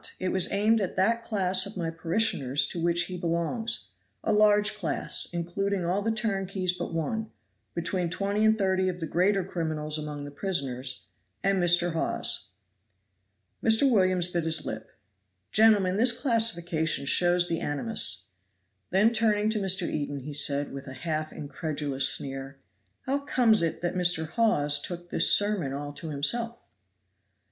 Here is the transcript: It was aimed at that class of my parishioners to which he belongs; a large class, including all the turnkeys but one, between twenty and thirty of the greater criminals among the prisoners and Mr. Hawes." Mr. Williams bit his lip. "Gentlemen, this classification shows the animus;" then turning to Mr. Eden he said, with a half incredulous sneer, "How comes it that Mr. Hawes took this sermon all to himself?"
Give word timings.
It 0.17 0.29
was 0.29 0.51
aimed 0.51 0.81
at 0.81 0.95
that 0.95 1.21
class 1.21 1.67
of 1.67 1.77
my 1.77 1.91
parishioners 1.91 2.67
to 2.69 2.81
which 2.81 3.03
he 3.03 3.19
belongs; 3.19 3.91
a 4.23 4.33
large 4.33 4.73
class, 4.73 5.27
including 5.31 5.85
all 5.85 6.01
the 6.01 6.09
turnkeys 6.11 6.73
but 6.73 6.91
one, 6.91 7.29
between 7.75 8.09
twenty 8.09 8.43
and 8.43 8.57
thirty 8.57 8.89
of 8.89 8.99
the 8.99 9.05
greater 9.05 9.43
criminals 9.43 9.99
among 9.99 10.25
the 10.25 10.31
prisoners 10.31 11.05
and 11.43 11.61
Mr. 11.61 11.93
Hawes." 11.93 12.47
Mr. 13.63 13.83
Williams 13.87 14.31
bit 14.33 14.45
his 14.45 14.65
lip. 14.65 14.89
"Gentlemen, 15.51 15.97
this 15.97 16.19
classification 16.19 17.05
shows 17.05 17.47
the 17.47 17.59
animus;" 17.59 18.29
then 18.89 19.13
turning 19.13 19.51
to 19.51 19.59
Mr. 19.59 19.87
Eden 19.87 20.21
he 20.21 20.33
said, 20.33 20.71
with 20.73 20.87
a 20.87 20.93
half 20.93 21.31
incredulous 21.31 22.09
sneer, 22.09 22.57
"How 23.01 23.19
comes 23.19 23.61
it 23.61 23.83
that 23.83 23.93
Mr. 23.93 24.25
Hawes 24.29 24.81
took 24.81 25.11
this 25.11 25.31
sermon 25.31 25.73
all 25.73 25.93
to 25.93 26.09
himself?" 26.09 26.57